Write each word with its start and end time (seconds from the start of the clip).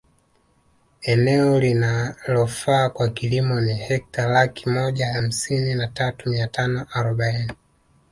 Eneo 1.01 1.59
linalofaa 1.59 2.89
kwa 2.89 3.09
kilimo 3.09 3.61
ni 3.61 3.73
Hekta 3.73 4.25
laki 4.27 4.69
moja 4.69 5.13
hamsini 5.13 5.75
na 5.75 5.87
tatu 5.87 6.29
mia 6.29 6.47
tano 6.47 6.85
arobaini 6.93 7.53